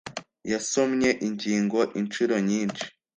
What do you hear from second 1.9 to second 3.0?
inshuro nyinshi.